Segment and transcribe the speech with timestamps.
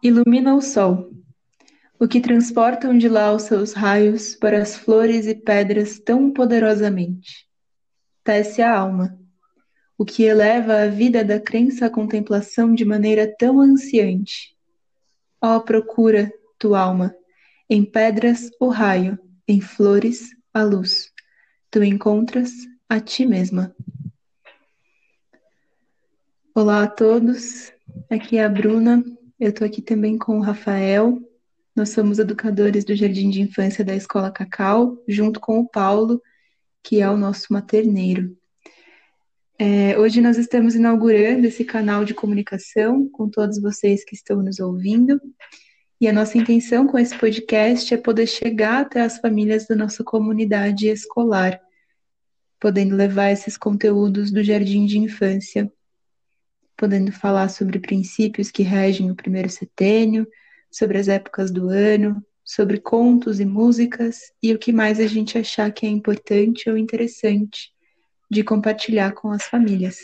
[0.00, 1.10] Ilumina o sol,
[1.98, 7.48] o que transportam de lá os seus raios para as flores e pedras tão poderosamente.
[8.22, 9.18] Tece a alma,
[9.98, 14.56] o que eleva a vida da crença à contemplação de maneira tão ansiante.
[15.42, 17.12] Ó, oh, procura, tu alma,
[17.68, 19.18] em pedras o raio,
[19.48, 21.12] em flores a luz.
[21.72, 22.52] Tu encontras
[22.88, 23.74] a ti mesma.
[26.54, 27.72] Olá a todos,
[28.08, 29.02] aqui é a Bruna,
[29.38, 31.22] eu estou aqui também com o Rafael.
[31.74, 36.20] Nós somos educadores do Jardim de Infância da Escola Cacau, junto com o Paulo,
[36.82, 38.36] que é o nosso materneiro.
[39.56, 44.58] É, hoje nós estamos inaugurando esse canal de comunicação com todos vocês que estão nos
[44.58, 45.20] ouvindo.
[46.00, 50.02] E a nossa intenção com esse podcast é poder chegar até as famílias da nossa
[50.02, 51.60] comunidade escolar,
[52.60, 55.72] podendo levar esses conteúdos do jardim de infância
[56.78, 60.26] podendo falar sobre princípios que regem o primeiro setênio,
[60.70, 65.36] sobre as épocas do ano, sobre contos e músicas e o que mais a gente
[65.36, 67.72] achar que é importante ou interessante
[68.30, 69.98] de compartilhar com as famílias.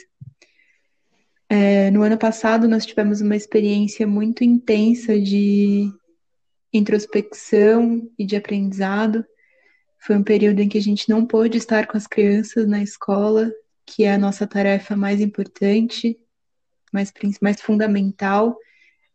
[1.48, 5.90] É, no ano passado, nós tivemos uma experiência muito intensa de
[6.72, 9.24] introspecção e de aprendizado.
[10.00, 13.52] Foi um período em que a gente não pôde estar com as crianças na escola,
[13.86, 16.18] que é a nossa tarefa mais importante,
[16.94, 18.56] mais, fundamental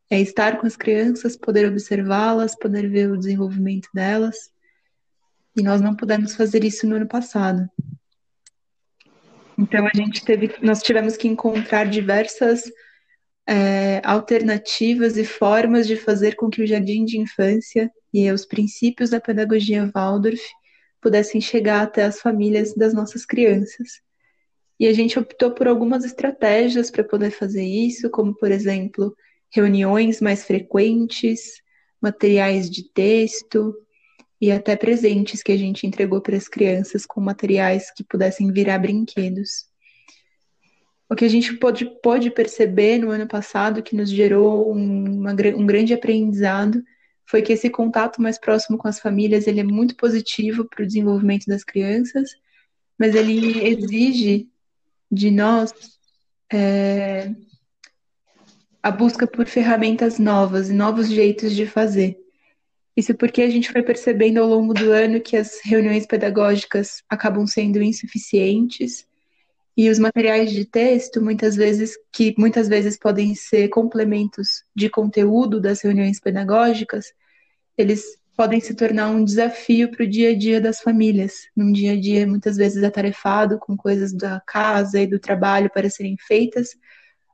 [0.09, 4.51] é estar com as crianças, poder observá-las, poder ver o desenvolvimento delas.
[5.55, 7.69] E nós não pudemos fazer isso no ano passado.
[9.57, 12.63] Então a gente teve, nós tivemos que encontrar diversas
[13.47, 19.09] é, alternativas e formas de fazer com que o jardim de infância e os princípios
[19.09, 20.41] da pedagogia Waldorf
[21.01, 24.01] pudessem chegar até as famílias das nossas crianças.
[24.79, 29.13] E a gente optou por algumas estratégias para poder fazer isso, como, por exemplo,
[29.51, 31.61] reuniões mais frequentes,
[32.01, 33.75] materiais de texto
[34.39, 38.79] e até presentes que a gente entregou para as crianças com materiais que pudessem virar
[38.79, 39.65] brinquedos.
[41.09, 45.31] O que a gente pôde, pôde perceber no ano passado, que nos gerou um, uma,
[45.31, 46.81] um grande aprendizado,
[47.25, 50.87] foi que esse contato mais próximo com as famílias ele é muito positivo para o
[50.87, 52.29] desenvolvimento das crianças,
[52.97, 54.47] mas ele exige
[55.11, 55.73] de nós
[56.51, 57.31] é,
[58.81, 62.17] a busca por ferramentas novas e novos jeitos de fazer.
[62.95, 67.47] Isso porque a gente foi percebendo ao longo do ano que as reuniões pedagógicas acabam
[67.47, 69.07] sendo insuficientes
[69.79, 75.61] e os materiais de texto, muitas vezes, que muitas vezes podem ser complementos de conteúdo
[75.61, 77.13] das reuniões pedagógicas,
[77.77, 78.03] eles
[78.39, 81.99] podem se tornar um desafio para o dia a dia das famílias, num dia a
[81.99, 86.69] dia muitas vezes atarefado com coisas da casa e do trabalho para serem feitas.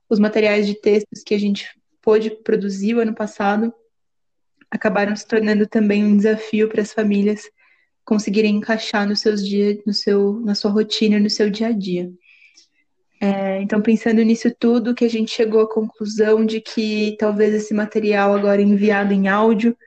[0.10, 1.70] Os materiais de textos que a gente
[2.02, 3.72] pôde produzir o ano passado
[4.72, 7.44] acabaram se tornando também um desafio para as famílias
[8.04, 12.12] conseguirem encaixar nos seus dias, no seu, na sua rotina, no seu dia a dia.
[13.22, 17.76] É, então, pensando nisso tudo, que a gente chegou à conclusão de que talvez esse
[17.76, 19.78] material agora enviado em áudio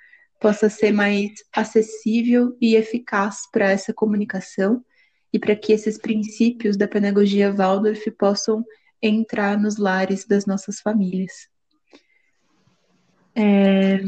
[0.41, 4.85] possa ser mais acessível e eficaz para essa comunicação
[5.33, 8.65] e para que esses princípios da pedagogia Waldorf possam
[9.03, 11.49] entrar nos lares das nossas famílias.
[13.35, 14.01] É,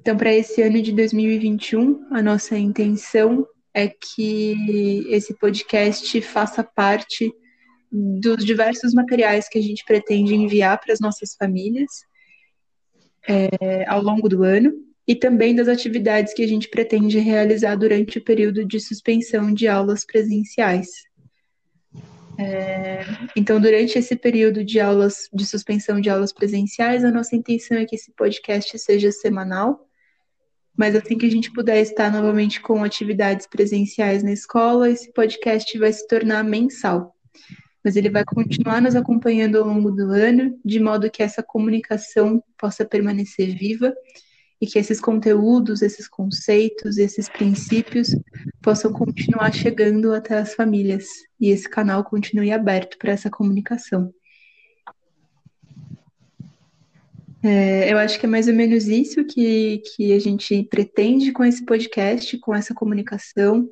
[0.00, 7.32] então, para esse ano de 2021, a nossa intenção é que esse podcast faça parte
[7.90, 11.90] dos diversos materiais que a gente pretende enviar para as nossas famílias
[13.28, 14.72] é, ao longo do ano
[15.06, 19.66] e também das atividades que a gente pretende realizar durante o período de suspensão de
[19.66, 20.88] aulas presenciais.
[22.38, 23.04] É,
[23.36, 27.84] então, durante esse período de aulas de suspensão de aulas presenciais, a nossa intenção é
[27.84, 29.86] que esse podcast seja semanal,
[30.76, 35.76] mas assim que a gente puder estar novamente com atividades presenciais na escola, esse podcast
[35.78, 37.14] vai se tornar mensal.
[37.84, 42.42] Mas ele vai continuar nos acompanhando ao longo do ano, de modo que essa comunicação
[42.56, 43.92] possa permanecer viva
[44.62, 48.14] e que esses conteúdos, esses conceitos, esses princípios
[48.62, 51.08] possam continuar chegando até as famílias
[51.40, 54.14] e esse canal continue aberto para essa comunicação.
[57.42, 61.44] É, eu acho que é mais ou menos isso que, que a gente pretende com
[61.44, 63.68] esse podcast, com essa comunicação.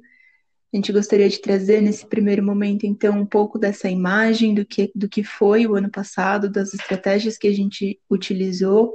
[0.72, 4.90] A gente gostaria de trazer nesse primeiro momento, então, um pouco dessa imagem do que,
[4.92, 8.92] do que foi o ano passado, das estratégias que a gente utilizou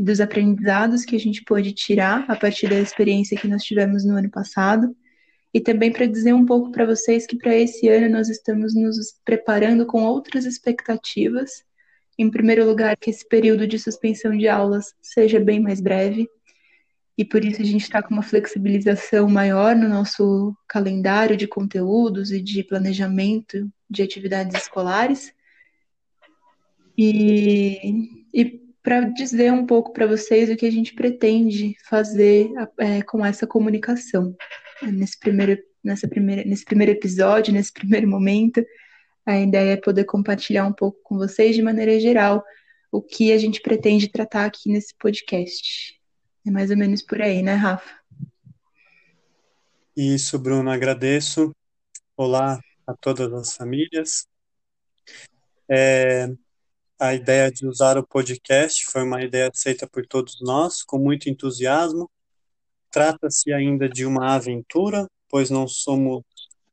[0.00, 4.02] e dos aprendizados que a gente pôde tirar a partir da experiência que nós tivemos
[4.02, 4.96] no ano passado.
[5.52, 8.96] E também para dizer um pouco para vocês que para esse ano nós estamos nos
[9.26, 11.62] preparando com outras expectativas
[12.18, 16.26] Em primeiro lugar, que esse período de suspensão de aulas seja bem mais breve,
[17.16, 22.30] e por isso a gente está com uma flexibilização maior no nosso calendário de conteúdos
[22.32, 25.30] e de planejamento de atividades escolares.
[26.96, 33.02] E, e para dizer um pouco para vocês o que a gente pretende fazer é,
[33.02, 34.34] com essa comunicação.
[34.82, 38.64] Nesse primeiro, nessa primeira, nesse primeiro episódio, nesse primeiro momento,
[39.26, 42.42] a ideia é poder compartilhar um pouco com vocês, de maneira geral,
[42.90, 46.00] o que a gente pretende tratar aqui nesse podcast.
[46.46, 48.00] É mais ou menos por aí, né, Rafa?
[49.94, 51.54] Isso, Bruno, agradeço.
[52.16, 54.26] Olá a todas as famílias.
[55.68, 56.28] É,
[57.00, 61.30] a ideia de usar o podcast foi uma ideia aceita por todos nós, com muito
[61.30, 62.10] entusiasmo.
[62.90, 66.22] Trata-se ainda de uma aventura, pois não somos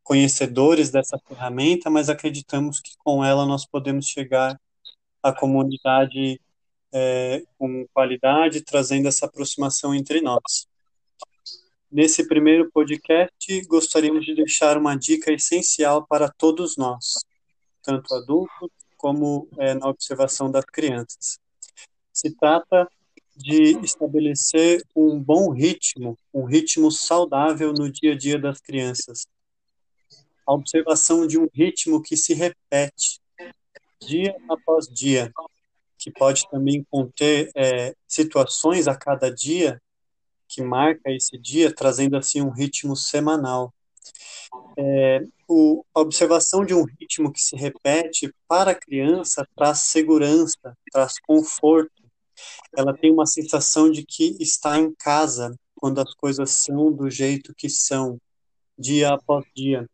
[0.03, 4.59] conhecedores dessa ferramenta, mas acreditamos que com ela nós podemos chegar
[5.24, 6.41] à comunidade
[6.91, 10.68] é, com qualidade, trazendo essa aproximação entre nós.
[11.89, 17.13] Nesse primeiro podcast, gostaríamos de deixar uma dica essencial para todos nós,
[17.81, 18.76] tanto adultos
[19.07, 21.39] como é, na observação das crianças.
[22.12, 22.89] Se trata
[23.38, 29.25] de estabelecer um bom ritmo, um ritmo saudável no dia a dia das crianças.
[30.45, 33.21] A observação de um ritmo que se repete
[34.01, 35.31] dia após dia,
[35.98, 39.81] que pode também conter é, situações a cada dia
[40.50, 43.74] que marca esse dia, trazendo assim um ritmo semanal.
[44.77, 45.21] É,
[45.94, 51.92] a observação de um ritmo que se repete para a criança traz segurança, traz conforto.
[52.76, 57.54] Ela tem uma sensação de que está em casa quando as coisas são do jeito
[57.56, 58.20] que são,
[58.78, 59.88] dia após dia.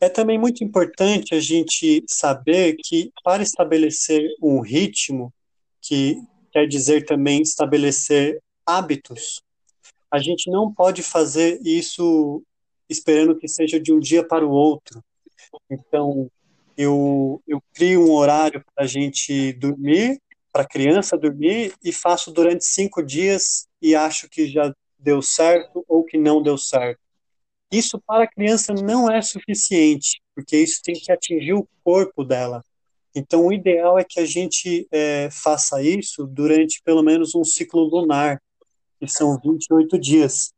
[0.00, 5.32] É também muito importante a gente saber que para estabelecer um ritmo,
[5.80, 6.16] que
[6.52, 9.42] quer dizer também estabelecer hábitos,
[10.10, 12.42] a gente não pode fazer isso
[12.90, 15.02] esperando que seja de um dia para o outro.
[15.70, 16.28] Então,
[16.76, 20.20] eu, eu crio um horário para a gente dormir,
[20.52, 25.84] para a criança dormir, e faço durante cinco dias e acho que já deu certo
[25.86, 27.00] ou que não deu certo.
[27.70, 32.64] Isso para a criança não é suficiente, porque isso tem que atingir o corpo dela.
[33.14, 37.82] Então, o ideal é que a gente é, faça isso durante pelo menos um ciclo
[37.82, 38.42] lunar,
[38.98, 40.52] que são 28 dias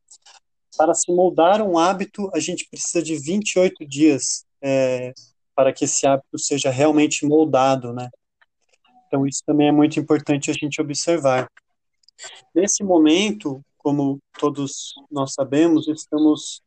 [0.76, 5.12] para se moldar um hábito, a gente precisa de 28 dias é,
[5.54, 8.08] para que esse hábito seja realmente moldado, né?
[9.06, 11.46] Então, isso também é muito importante a gente observar.
[12.54, 16.62] Nesse momento, como todos nós sabemos, estamos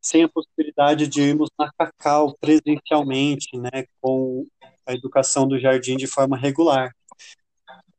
[0.00, 4.46] sem a possibilidade de irmos na Cacau presencialmente, né, com
[4.86, 6.92] a educação do jardim de forma regular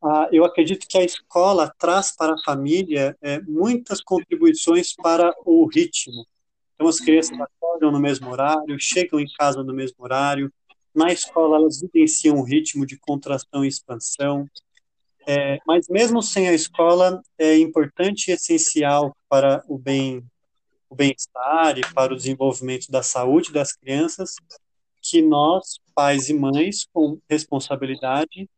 [0.02, 5.68] ah, eu acredito que a escola traz para a família é, muitas contribuições para o
[5.68, 6.26] ritmo.
[6.74, 10.52] Então, as crianças acordam no mesmo horário, chegam em casa no mesmo horário.
[10.96, 14.48] Na escola, elas vivenciam um ritmo de contração e expansão.
[15.28, 20.24] É, mas, mesmo sem a escola, é importante e essencial para o bem
[20.90, 24.34] o bem-estar e para o desenvolvimento da saúde das crianças
[25.02, 28.50] que nós, pais e mães, com responsabilidade,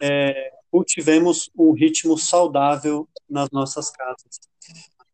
[0.00, 4.40] é, cultivemos um ritmo saudável nas nossas casas.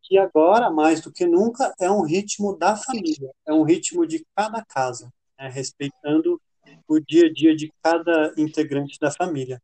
[0.03, 4.23] Que agora, mais do que nunca, é um ritmo da família, é um ritmo de
[4.35, 6.39] cada casa, né, respeitando
[6.87, 9.61] o dia a dia de cada integrante da família.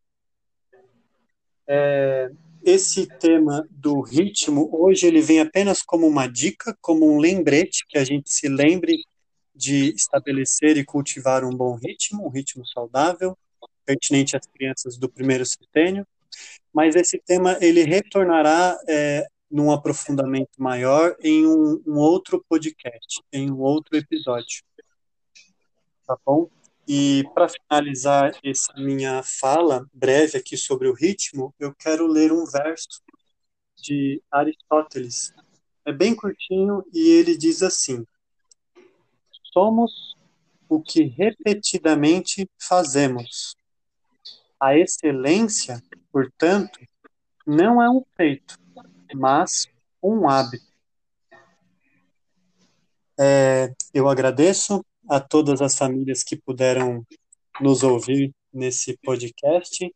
[1.67, 2.31] É,
[2.63, 7.97] esse tema do ritmo, hoje ele vem apenas como uma dica, como um lembrete, que
[7.97, 9.03] a gente se lembre
[9.53, 13.37] de estabelecer e cultivar um bom ritmo, um ritmo saudável,
[13.91, 16.07] pertinente às crianças do primeiro setênio,
[16.73, 23.51] mas esse tema ele retornará é, num aprofundamento maior em um, um, outro podcast, em
[23.51, 24.63] um outro episódio.
[26.07, 26.49] Tá bom?
[26.87, 32.45] E para finalizar essa minha fala breve aqui sobre o ritmo, eu quero ler um
[32.45, 33.01] verso
[33.77, 35.33] de Aristóteles.
[35.85, 38.05] É bem curtinho e ele diz assim:
[39.53, 40.15] Somos
[40.69, 43.55] o que repetidamente fazemos.
[44.61, 46.79] A excelência, portanto,
[47.47, 48.59] não é um feito,
[49.11, 49.67] mas
[50.03, 50.71] um hábito.
[53.19, 57.03] É, eu agradeço a todas as famílias que puderam
[57.59, 59.91] nos ouvir nesse podcast.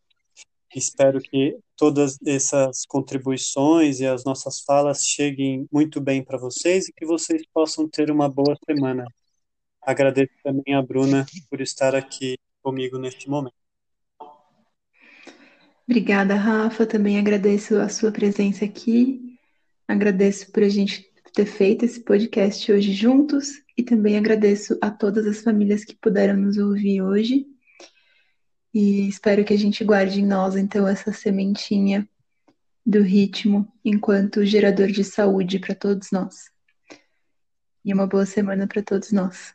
[0.75, 6.93] Espero que todas essas contribuições e as nossas falas cheguem muito bem para vocês e
[6.93, 9.05] que vocês possam ter uma boa semana.
[9.79, 13.64] Agradeço também a Bruna por estar aqui comigo neste momento.
[15.87, 16.85] Obrigada, Rafa.
[16.85, 19.37] Também agradeço a sua presença aqui.
[19.87, 25.27] Agradeço por a gente ter feito esse podcast hoje juntos e também agradeço a todas
[25.27, 27.45] as famílias que puderam nos ouvir hoje.
[28.73, 32.07] E espero que a gente guarde em nós, então, essa sementinha
[32.85, 36.49] do ritmo enquanto gerador de saúde para todos nós.
[37.83, 39.53] E uma boa semana para todos nós.